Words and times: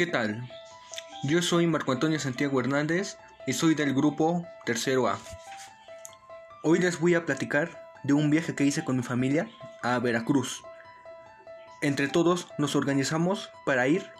¿Qué 0.00 0.06
tal? 0.06 0.48
Yo 1.24 1.42
soy 1.42 1.66
Marco 1.66 1.92
Antonio 1.92 2.18
Santiago 2.18 2.58
Hernández 2.58 3.18
y 3.46 3.52
soy 3.52 3.74
del 3.74 3.92
grupo 3.92 4.46
Tercero 4.64 5.08
A. 5.08 5.18
Hoy 6.62 6.78
les 6.78 6.98
voy 6.98 7.14
a 7.14 7.26
platicar 7.26 7.98
de 8.02 8.14
un 8.14 8.30
viaje 8.30 8.54
que 8.54 8.64
hice 8.64 8.82
con 8.82 8.96
mi 8.96 9.02
familia 9.02 9.50
a 9.82 9.98
Veracruz. 9.98 10.62
Entre 11.82 12.08
todos 12.08 12.48
nos 12.56 12.76
organizamos 12.76 13.50
para 13.66 13.88
ir 13.88 14.10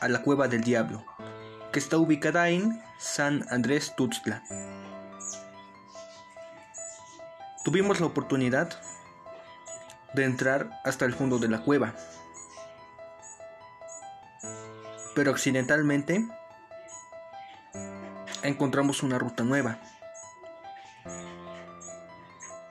a 0.00 0.08
la 0.08 0.22
Cueva 0.22 0.48
del 0.48 0.64
Diablo, 0.64 1.04
que 1.70 1.78
está 1.78 1.98
ubicada 1.98 2.48
en 2.48 2.82
San 2.98 3.44
Andrés 3.48 3.94
Tuxtla. 3.96 4.42
Tuvimos 7.64 8.00
la 8.00 8.06
oportunidad 8.06 8.70
de 10.14 10.24
entrar 10.24 10.80
hasta 10.84 11.04
el 11.04 11.14
fondo 11.14 11.38
de 11.38 11.46
la 11.46 11.62
cueva 11.62 11.94
pero 15.18 15.32
accidentalmente 15.32 16.24
encontramos 18.44 19.02
una 19.02 19.18
ruta 19.18 19.42
nueva. 19.42 19.80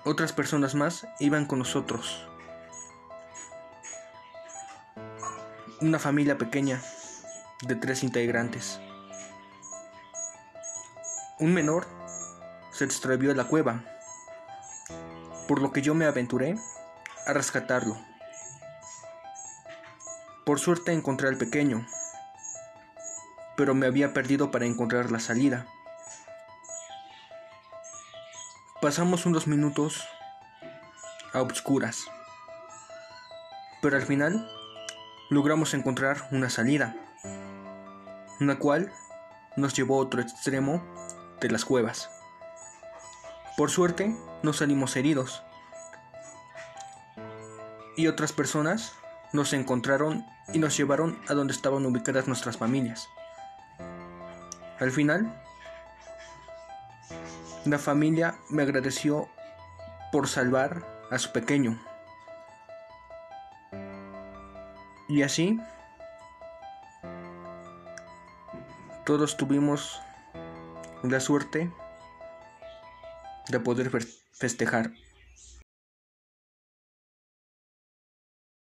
Otras 0.05 0.31
personas 0.31 0.73
más 0.73 1.05
iban 1.19 1.45
con 1.45 1.59
nosotros. 1.59 2.25
Una 5.81 5.99
familia 5.99 6.37
pequeña 6.37 6.81
de 7.63 7.75
tres 7.75 8.01
integrantes. 8.01 8.79
Un 11.39 11.53
menor 11.53 11.85
se 12.71 12.85
extravió 12.85 13.31
en 13.31 13.35
la 13.35 13.49
cueva, 13.49 13.83
por 15.49 15.61
lo 15.61 15.73
que 15.73 15.81
yo 15.81 15.93
me 15.93 16.05
aventuré 16.05 16.55
a 17.25 17.33
rescatarlo. 17.33 17.97
Por 20.45 20.61
suerte 20.61 20.93
encontré 20.93 21.27
al 21.27 21.35
pequeño, 21.35 21.85
pero 23.57 23.73
me 23.73 23.87
había 23.87 24.13
perdido 24.13 24.51
para 24.51 24.65
encontrar 24.65 25.11
la 25.11 25.19
salida. 25.19 25.65
Pasamos 28.79 29.25
unos 29.25 29.47
minutos 29.47 30.07
a 31.33 31.41
obscuras, 31.41 32.05
pero 33.81 33.97
al 33.97 34.03
final 34.03 34.47
logramos 35.31 35.73
encontrar 35.73 36.27
una 36.31 36.51
salida, 36.51 36.95
una 38.39 38.59
cual 38.59 38.93
nos 39.57 39.73
llevó 39.73 39.95
a 39.95 40.03
otro 40.03 40.21
extremo 40.21 40.85
de 41.41 41.49
las 41.49 41.65
cuevas. 41.65 42.11
Por 43.57 43.71
suerte 43.71 44.15
no 44.43 44.53
salimos 44.53 44.95
heridos 44.95 45.41
y 47.95 48.05
otras 48.05 48.33
personas 48.33 48.93
nos 49.33 49.53
encontraron 49.53 50.27
y 50.53 50.59
nos 50.59 50.77
llevaron 50.77 51.19
a 51.27 51.33
donde 51.33 51.53
estaban 51.53 51.83
ubicadas 51.87 52.27
nuestras 52.27 52.57
familias. 52.57 53.09
Al 54.79 54.91
final, 54.91 55.33
la 57.65 57.79
familia 57.79 58.35
me 58.49 58.61
agradeció 58.63 59.27
por 60.11 60.27
salvar 60.27 60.85
a 61.11 61.17
su 61.17 61.31
pequeño. 61.31 61.81
Y 65.09 65.23
así, 65.23 65.59
todos 69.05 69.37
tuvimos 69.37 70.01
la 71.03 71.19
suerte 71.19 71.71
de 73.47 73.59
poder 73.59 73.89
festejar 74.33 74.91